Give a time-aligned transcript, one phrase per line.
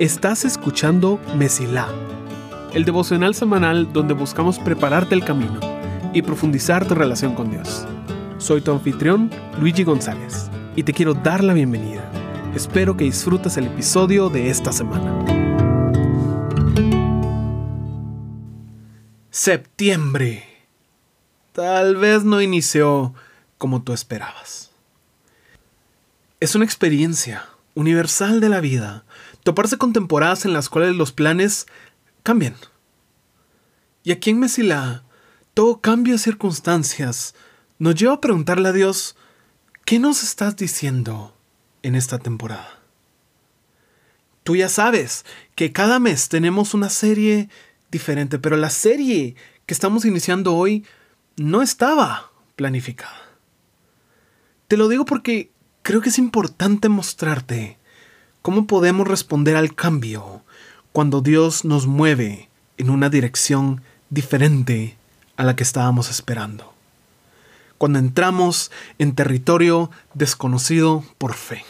[0.00, 1.86] Estás escuchando Mesilá,
[2.72, 5.60] el devocional semanal donde buscamos prepararte el camino
[6.14, 7.86] y profundizar tu relación con Dios.
[8.38, 9.30] Soy tu anfitrión,
[9.60, 12.02] Luigi González, y te quiero dar la bienvenida.
[12.54, 15.22] Espero que disfrutes el episodio de esta semana.
[19.30, 20.44] Septiembre.
[21.52, 23.12] Tal vez no inició
[23.58, 24.70] como tú esperabas.
[26.40, 27.44] Es una experiencia
[27.80, 29.04] universal de la vida
[29.42, 31.66] toparse con temporadas en las cuales los planes
[32.22, 32.54] cambian.
[34.02, 35.04] Y aquí en Mesila,
[35.54, 37.34] todo cambio de circunstancias
[37.78, 39.16] nos lleva a preguntarle a Dios,
[39.84, 41.34] ¿qué nos estás diciendo
[41.82, 42.78] en esta temporada?
[44.42, 45.24] Tú ya sabes
[45.54, 47.48] que cada mes tenemos una serie
[47.90, 49.34] diferente, pero la serie
[49.66, 50.84] que estamos iniciando hoy
[51.36, 53.18] no estaba planificada.
[54.68, 55.50] Te lo digo porque
[55.82, 57.78] creo que es importante mostrarte
[58.42, 60.42] ¿Cómo podemos responder al cambio
[60.92, 64.96] cuando Dios nos mueve en una dirección diferente
[65.36, 66.72] a la que estábamos esperando?
[67.76, 71.66] Cuando entramos en territorio desconocido por fe.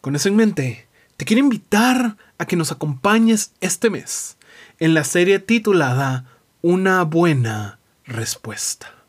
[0.00, 0.86] Con eso en mente,
[1.18, 4.38] te quiero invitar a que nos acompañes este mes
[4.78, 6.24] en la serie titulada
[6.62, 9.01] Una buena respuesta.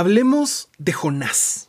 [0.00, 1.68] Hablemos de Jonás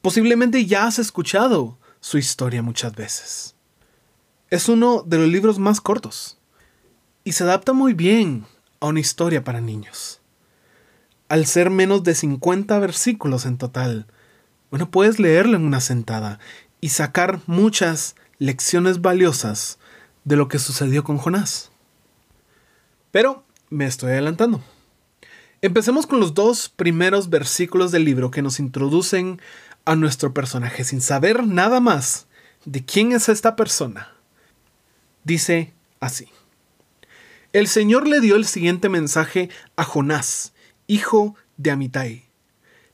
[0.00, 3.56] Posiblemente ya has escuchado su historia muchas veces.
[4.48, 6.38] Es uno de los libros más cortos
[7.24, 8.46] y se adapta muy bien
[8.78, 10.20] a una historia para niños.
[11.28, 14.06] Al ser menos de 50 versículos en total,
[14.70, 16.38] bueno, puedes leerlo en una sentada
[16.80, 19.80] y sacar muchas lecciones valiosas
[20.22, 21.72] de lo que sucedió con Jonás.
[23.10, 24.62] Pero me estoy adelantando.
[25.64, 29.40] Empecemos con los dos primeros versículos del libro que nos introducen
[29.86, 32.26] a nuestro personaje sin saber nada más
[32.66, 34.12] de quién es esta persona.
[35.24, 36.28] Dice así.
[37.54, 40.52] El Señor le dio el siguiente mensaje a Jonás,
[40.86, 42.24] hijo de Amitai.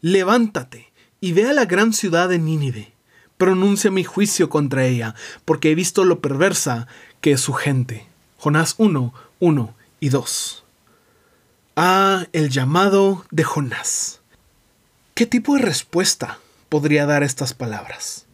[0.00, 2.92] Levántate y ve a la gran ciudad de Nínive.
[3.36, 6.86] Pronuncia mi juicio contra ella, porque he visto lo perversa
[7.20, 8.06] que es su gente.
[8.38, 10.64] Jonás 1, 1 y 2.
[11.82, 14.20] Ah, el llamado de Jonás.
[15.14, 18.26] ¿Qué tipo de respuesta podría dar estas palabras.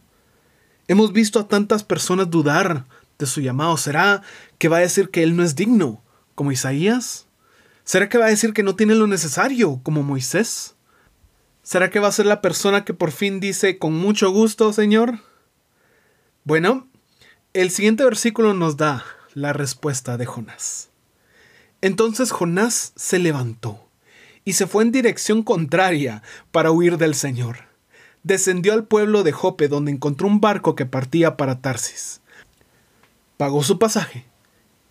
[0.89, 2.83] Hemos visto a tantas personas dudar
[3.17, 3.77] de su llamado.
[3.77, 4.21] ¿Será
[4.57, 6.01] que va a decir que él no es digno,
[6.35, 7.27] como Isaías?
[7.85, 10.75] ¿Será que va a decir que no tiene lo necesario, como Moisés?
[11.63, 15.21] ¿Será que va a ser la persona que por fin dice con mucho gusto, Señor?
[16.43, 16.89] Bueno,
[17.53, 19.05] el siguiente versículo nos da
[19.35, 20.89] la respuesta de Jonás.
[21.81, 23.87] Entonces Jonás se levantó
[24.45, 27.67] y se fue en dirección contraria para huir del Señor
[28.27, 32.19] descendió al pueblo de Jope donde encontró un barco que partía para Tarsis.
[33.37, 34.25] Pagó su pasaje,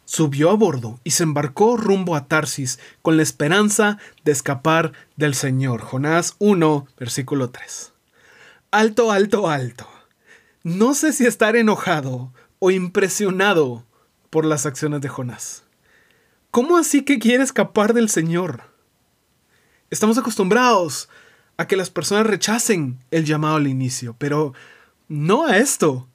[0.07, 5.35] subió a bordo y se embarcó rumbo a Tarsis con la esperanza de escapar del
[5.35, 5.83] Señor.
[5.83, 7.93] Jonás 1, versículo 3.
[8.71, 9.87] Alto, alto, alto.
[10.63, 13.85] No sé si estar enojado o impresionado
[14.31, 15.66] por las acciones de Jonás.
[16.57, 18.63] ¿Cómo así que quiere escapar del Señor?
[19.91, 21.11] Estamos acostumbrados
[21.59, 24.55] a que las personas rechacen el llamado al inicio, pero
[25.07, 26.09] no a esto.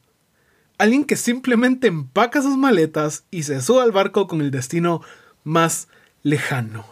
[0.79, 5.03] Alguien que simplemente empaca sus maletas y se sube al barco con el destino
[5.43, 5.89] más
[6.23, 6.87] lejano.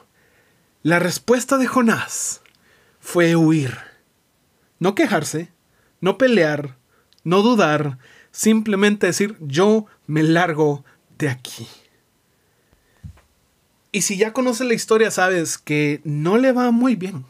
[0.84, 2.42] La respuesta de Jonás
[3.00, 3.80] fue huir.
[4.78, 5.52] No quejarse,
[6.02, 6.78] no pelear,
[7.24, 7.98] no dudar,
[8.30, 10.86] simplemente decir yo me largo
[11.18, 11.68] de aquí.
[13.92, 17.26] Y si ya conoces la historia sabes que no le va muy bien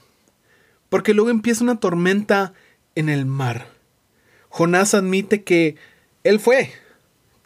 [0.89, 2.53] porque luego empieza una tormenta
[2.95, 3.67] en el mar.
[4.49, 5.75] Jonás admite que
[6.23, 6.73] él fue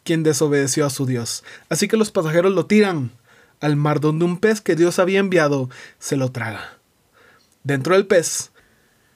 [0.03, 3.12] quien desobedeció a su Dios, así que los pasajeros lo tiran
[3.59, 5.69] al mar donde un pez que Dios había enviado
[6.00, 6.78] se lo traga.
[7.63, 8.51] Dentro del pez,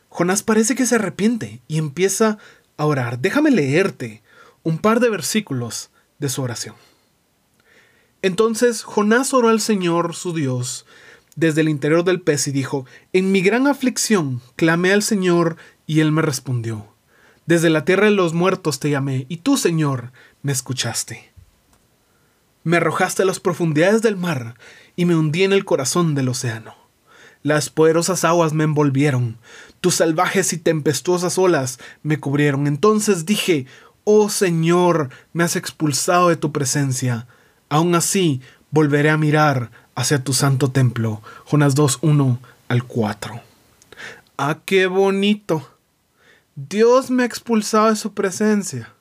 [0.10, 2.38] Jonás parece que se arrepiente y empieza
[2.78, 3.20] a orar.
[3.20, 4.22] Déjame leerte
[4.64, 5.90] un par de versículos
[6.20, 6.76] de su oración.
[8.22, 10.86] Entonces Jonás oró al Señor su Dios
[11.38, 15.56] desde el interior del pez y dijo, En mi gran aflicción clamé al Señor
[15.86, 16.88] y él me respondió.
[17.46, 20.12] Desde la tierra de los muertos te llamé, y tú, Señor,
[20.42, 21.32] me escuchaste.
[22.64, 24.56] Me arrojaste a las profundidades del mar
[24.98, 26.76] y me hundí en el corazón del océano.
[27.44, 29.38] Las poderosas aguas me envolvieron,
[29.80, 32.68] tus salvajes y tempestuosas olas me cubrieron.
[32.68, 33.68] Entonces dije,
[34.04, 37.28] Oh Señor, me has expulsado de tu presencia.
[37.70, 38.42] Aún así,
[38.72, 41.22] volveré a mirar hacia tu santo templo.
[41.46, 43.42] Jonás 2, 1 al 4.
[44.38, 45.68] Ah, qué bonito.
[46.56, 48.94] Dios me ha expulsado de su presencia.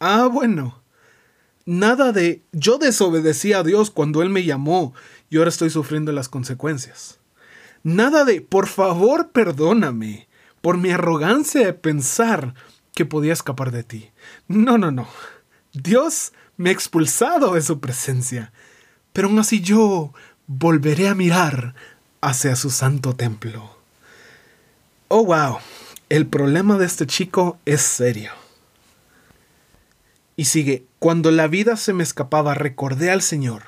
[0.00, 0.80] Ah, bueno.
[1.66, 4.92] Nada de yo desobedecí a Dios cuando Él me llamó
[5.30, 7.18] y ahora estoy sufriendo las consecuencias.
[7.82, 10.28] Nada de por favor perdóname
[10.60, 12.54] por mi arrogancia de pensar
[12.94, 14.10] que podía escapar de ti.
[14.46, 15.08] No, no, no.
[15.74, 18.52] Dios me ha expulsado de su presencia,
[19.12, 20.14] pero aún así yo
[20.46, 21.74] volveré a mirar
[22.20, 23.76] hacia su santo templo.
[25.08, 25.58] Oh, wow.
[26.08, 28.30] El problema de este chico es serio.
[30.36, 33.62] Y sigue, cuando la vida se me escapaba, recordé al Señor.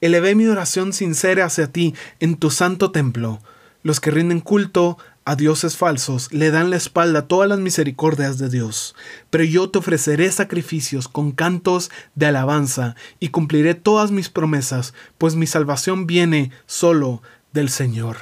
[0.00, 3.40] Elevé mi oración sincera hacia ti en tu santo templo.
[3.82, 8.38] Los que rinden culto a dioses falsos le dan la espalda a todas las misericordias
[8.38, 8.94] de Dios.
[9.30, 15.36] Pero yo te ofreceré sacrificios con cantos de alabanza y cumpliré todas mis promesas, pues
[15.36, 17.22] mi salvación viene solo
[17.52, 18.16] del Señor.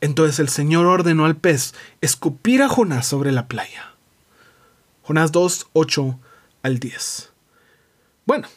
[0.00, 3.94] Entonces el Señor ordenó al pez escupir a Jonás sobre la playa.
[5.02, 6.18] Jonás 2, 8
[6.62, 7.32] al 10.
[8.26, 8.48] Bueno,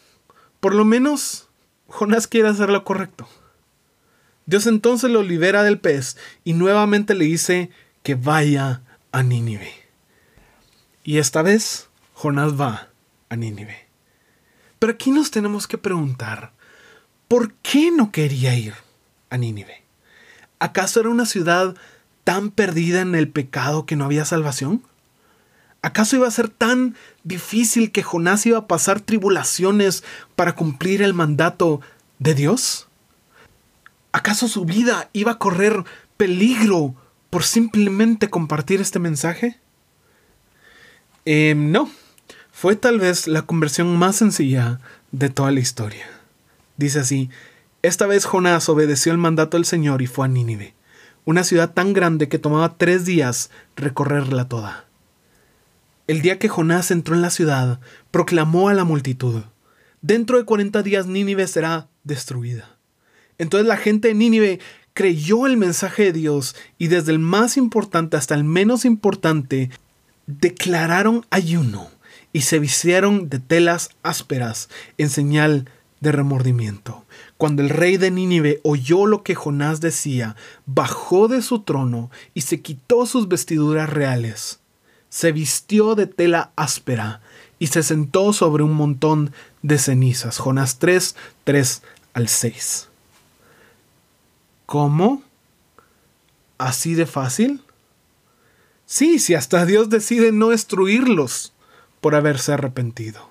[0.60, 1.50] por lo menos
[1.88, 3.28] Jonás quiere hacer lo correcto.
[4.46, 7.70] Dios entonces lo libera del pez y nuevamente le dice
[8.04, 8.82] que vaya
[9.12, 9.72] a Nínive.
[11.04, 12.90] Y esta vez Jonás va
[13.30, 13.88] a Nínive.
[14.80, 16.52] Pero aquí nos tenemos que preguntar,
[17.28, 18.74] ¿por qué no quería ir
[19.30, 19.84] a Nínive?
[20.60, 21.76] ¿Acaso era una ciudad
[22.24, 24.84] tan perdida en el pecado que no había salvación?
[25.82, 30.04] ¿Acaso iba a ser tan difícil que Jonás iba a pasar tribulaciones
[30.36, 31.82] para cumplir el mandato
[32.20, 32.88] de Dios?
[34.14, 35.84] ¿Acaso su vida iba a correr
[36.18, 36.96] peligro
[37.32, 39.60] por simplemente compartir este mensaje?
[41.26, 41.90] Em, no,
[42.52, 44.80] fue tal vez la conversión más sencilla
[45.12, 46.06] de toda la historia.
[46.78, 47.30] Dice así,
[47.82, 50.76] esta vez Jonás obedeció el mandato del Señor y fue a Nínive,
[51.26, 54.86] una ciudad tan grande que tomaba tres días recorrerla toda.
[56.06, 57.80] El día que Jonás entró en la ciudad,
[58.12, 59.42] proclamó a la multitud,
[60.02, 62.78] Dentro de cuarenta días Nínive será destruida.
[63.44, 64.60] Entonces la gente de Nínive
[64.94, 69.70] creyó el mensaje de Dios y desde el más importante hasta el menos importante
[70.28, 71.90] declararon ayuno
[72.32, 75.70] y se vistieron de telas ásperas en señal
[76.00, 77.06] de remordimiento.
[77.38, 80.36] Cuando el rey de Nínive oyó lo que Jonás decía,
[80.66, 84.60] bajó de su trono y se quitó sus vestiduras reales.
[85.10, 87.22] Se vistió de tela áspera
[87.60, 89.32] y se sentó sobre un montón
[89.62, 90.40] de cenizas.
[90.40, 92.90] Jonás 3, 3 al 6.
[94.66, 95.24] ¿Cómo?
[96.58, 97.64] ¿Así de fácil?
[98.86, 101.54] Sí, si hasta Dios decide no destruirlos
[102.02, 103.30] por haberse arrepentido.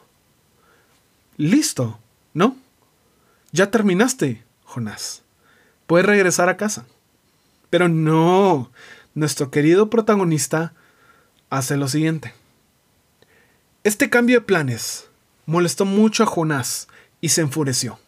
[1.37, 1.99] Listo,
[2.34, 2.56] ¿no?
[3.52, 5.23] Ya terminaste, Jonás.
[5.87, 6.87] Puedes regresar a casa.
[7.70, 8.70] Pero no,
[9.14, 10.73] nuestro querido protagonista
[11.50, 12.34] hace lo siguiente.
[13.84, 15.08] Este cambio de planes
[15.46, 16.88] molestó mucho a Jonás
[17.20, 17.99] y se enfureció.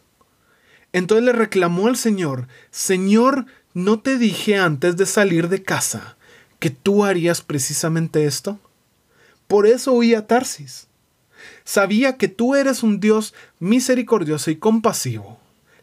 [0.95, 6.15] Entonces le reclamó al Señor, Señor, ¿no te dije antes de salir de casa
[6.57, 8.61] que tú harías precisamente esto?
[9.45, 10.87] Por eso huí a Tarsis.
[11.65, 15.37] Sabía que tú eres un Dios misericordioso y compasivo,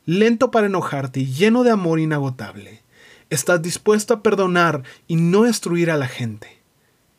[0.06, 2.80] lento para enojarte y lleno de amor inagotable.
[3.28, 6.56] Estás dispuesto a perdonar y no destruir a la gente.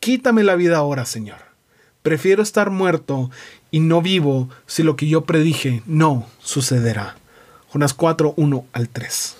[0.00, 1.38] Quítame la vida ahora, Señor.
[2.02, 3.30] Prefiero estar muerto
[3.70, 7.18] y no vivo si lo que yo predije no sucederá.
[7.74, 9.36] Jonas 4, 1 al 3.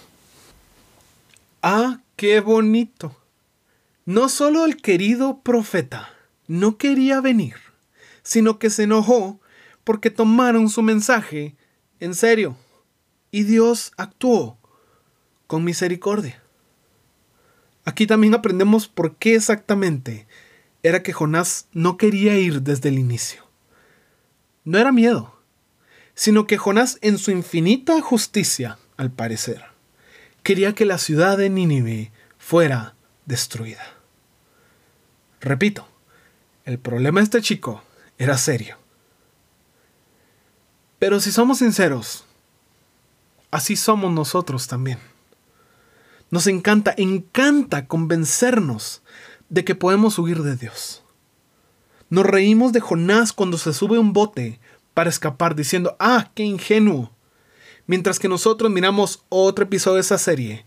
[1.62, 3.16] Ah, qué bonito.
[4.06, 6.10] No solo el querido profeta
[6.48, 7.54] no quería venir,
[8.24, 9.38] sino que se enojó
[9.84, 11.54] porque tomaron su mensaje
[12.00, 12.56] en serio.
[13.30, 14.58] Y Dios actuó
[15.46, 16.42] con misericordia.
[17.84, 20.26] Aquí también aprendemos por qué exactamente
[20.82, 23.44] era que Jonás no quería ir desde el inicio.
[24.64, 25.33] No era miedo,
[26.14, 29.64] sino que Jonás en su infinita justicia, al parecer,
[30.42, 32.94] quería que la ciudad de Nínive fuera
[33.26, 33.82] destruida.
[35.40, 35.88] Repito,
[36.64, 37.82] el problema de este chico
[38.18, 38.78] era serio.
[40.98, 42.24] Pero si somos sinceros,
[43.50, 44.98] así somos nosotros también.
[46.30, 49.02] Nos encanta, encanta convencernos
[49.48, 51.04] de que podemos huir de Dios.
[52.08, 54.60] Nos reímos de Jonás cuando se sube un bote
[54.94, 57.10] para escapar diciendo, ah, qué ingenuo.
[57.86, 60.64] Mientras que nosotros miramos otro episodio de esa serie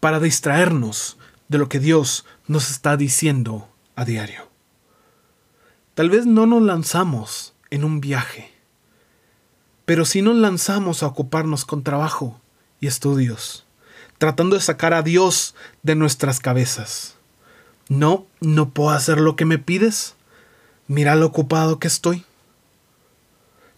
[0.00, 1.18] para distraernos
[1.48, 4.48] de lo que Dios nos está diciendo a diario.
[5.94, 8.50] Tal vez no nos lanzamos en un viaje,
[9.84, 12.40] pero sí nos lanzamos a ocuparnos con trabajo
[12.80, 13.66] y estudios,
[14.16, 17.16] tratando de sacar a Dios de nuestras cabezas.
[17.88, 20.14] No, no puedo hacer lo que me pides.
[20.86, 22.24] Mira lo ocupado que estoy.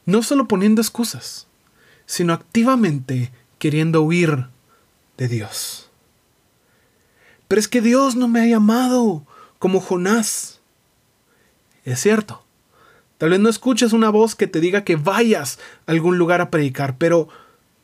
[0.06, 1.46] No solo poniendo excusas,
[2.06, 4.48] sino activamente queriendo huir
[5.16, 5.88] de Dios.
[7.48, 9.24] Pero es que Dios no me ha llamado
[9.58, 10.60] como Jonás.
[11.84, 12.42] Es cierto.
[13.18, 16.50] Tal vez no escuches una voz que te diga que vayas a algún lugar a
[16.50, 17.28] predicar, pero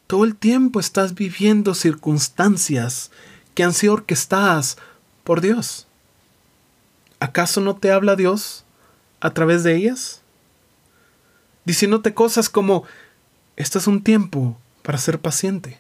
[0.07, 3.11] todo el tiempo estás viviendo circunstancias
[3.55, 4.77] que han sido orquestadas
[5.23, 5.87] por Dios.
[7.21, 8.65] ¿Acaso no te habla Dios
[9.21, 10.20] a través de ellas?
[11.64, 12.85] Diciéndote cosas como,
[13.57, 15.79] este es un tiempo para ser paciente.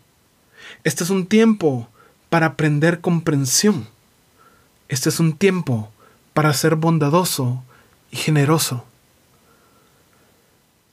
[0.84, 1.88] Este es un tiempo
[2.28, 3.88] para aprender comprensión.
[4.88, 5.90] Este es un tiempo
[6.34, 7.62] para ser bondadoso
[8.10, 8.84] y generoso.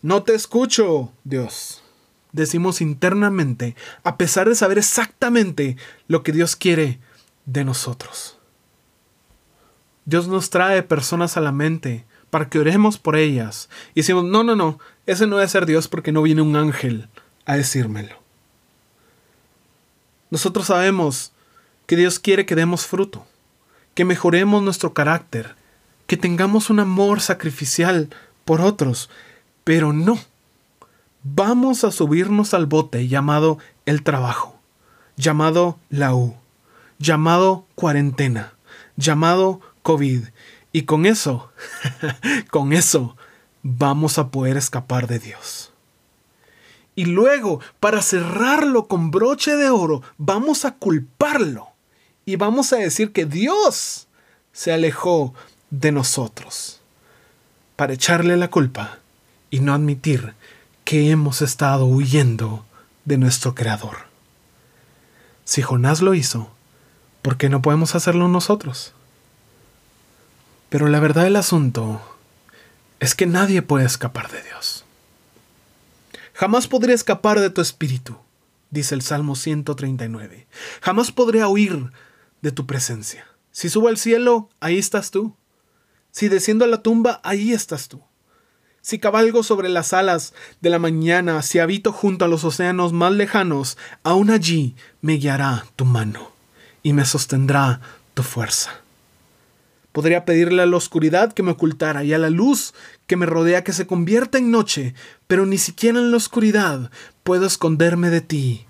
[0.01, 1.81] No te escucho, Dios.
[2.31, 5.77] Decimos internamente, a pesar de saber exactamente
[6.07, 6.99] lo que Dios quiere
[7.45, 8.37] de nosotros.
[10.05, 13.69] Dios nos trae personas a la mente para que oremos por ellas.
[13.93, 17.09] Y decimos, no, no, no, ese no debe ser Dios porque no viene un ángel
[17.45, 18.15] a decírmelo.
[20.29, 21.31] Nosotros sabemos
[21.85, 23.25] que Dios quiere que demos fruto,
[23.93, 25.55] que mejoremos nuestro carácter,
[26.05, 28.09] que tengamos un amor sacrificial
[28.43, 29.09] por otros,
[29.63, 30.19] pero no.
[31.23, 34.59] Vamos a subirnos al bote llamado el trabajo,
[35.15, 36.35] llamado la U,
[36.99, 38.53] llamado cuarentena,
[38.97, 40.25] llamado COVID.
[40.71, 41.51] Y con eso,
[42.51, 43.15] con eso,
[43.63, 45.71] vamos a poder escapar de Dios.
[46.95, 51.69] Y luego, para cerrarlo con broche de oro, vamos a culparlo.
[52.25, 54.07] Y vamos a decir que Dios
[54.51, 55.33] se alejó
[55.69, 56.81] de nosotros.
[57.75, 58.97] Para echarle la culpa
[59.51, 60.33] y no admitir
[60.83, 62.65] que hemos estado huyendo
[63.05, 64.07] de nuestro Creador.
[65.45, 66.49] Si Jonás lo hizo,
[67.21, 68.93] ¿por qué no podemos hacerlo nosotros?
[70.69, 72.01] Pero la verdad del asunto
[72.99, 74.83] es que nadie puede escapar de Dios.
[76.33, 78.17] Jamás podré escapar de tu espíritu,
[78.69, 80.45] dice el Salmo 139.
[80.81, 81.91] Jamás podré huir
[82.41, 83.25] de tu presencia.
[83.51, 85.35] Si subo al cielo, ahí estás tú.
[86.11, 88.01] Si desciendo a la tumba, ahí estás tú.
[88.81, 93.13] Si cabalgo sobre las alas de la mañana, si habito junto a los océanos más
[93.13, 96.31] lejanos, aún allí me guiará tu mano
[96.83, 97.81] y me sostendrá
[98.13, 98.86] tu fuerza.
[99.97, 102.75] Podría pedirle a la oscuridad que me ocultara y a la luz
[103.07, 104.93] que me rodea que se convierta en noche,
[105.25, 106.91] pero ni siquiera en la oscuridad
[107.23, 108.67] puedo esconderme de ti.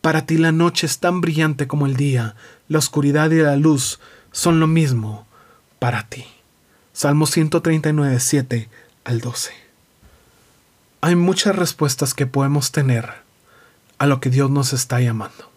[0.00, 2.36] Para ti la noche es tan brillante como el día,
[2.68, 4.00] la oscuridad y la luz
[4.30, 5.26] son lo mismo
[5.78, 6.24] para ti.
[6.94, 8.70] Salmo 139, 7
[9.04, 9.52] al 12.
[11.02, 13.10] Hay muchas respuestas que podemos tener
[13.98, 15.50] a lo que Dios nos está llamando.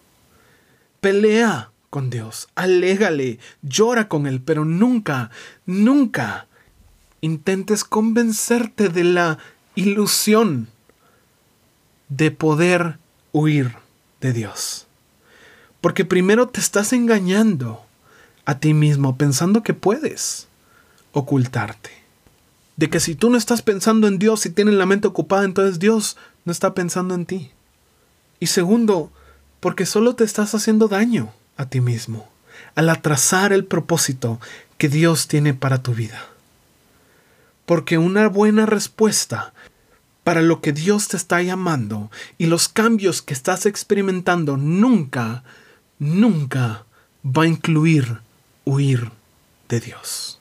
[1.00, 5.30] Pelea con Dios, alégale, llora con Él, pero nunca,
[5.64, 6.46] nunca
[7.22, 9.38] intentes convencerte de la
[9.76, 10.68] ilusión
[12.10, 12.98] de poder
[13.32, 13.76] huir
[14.20, 14.86] de Dios.
[15.80, 17.82] Porque primero te estás engañando
[18.44, 20.48] a ti mismo pensando que puedes
[21.12, 21.92] ocultarte.
[22.76, 25.78] De que si tú no estás pensando en Dios y tienes la mente ocupada, entonces
[25.78, 27.52] Dios no está pensando en ti.
[28.38, 29.10] Y segundo,
[29.60, 32.28] porque solo te estás haciendo daño a ti mismo,
[32.74, 34.40] al atrasar el propósito
[34.78, 36.26] que Dios tiene para tu vida.
[37.64, 39.52] Porque una buena respuesta
[40.24, 45.44] para lo que Dios te está llamando y los cambios que estás experimentando nunca,
[45.98, 46.84] nunca
[47.24, 48.18] va a incluir
[48.64, 49.10] huir
[49.68, 50.40] de Dios.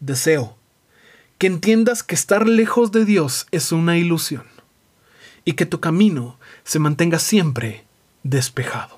[0.00, 0.56] Deseo
[1.38, 4.44] que entiendas que estar lejos de Dios es una ilusión
[5.44, 7.84] y que tu camino se mantenga siempre
[8.24, 8.97] despejado.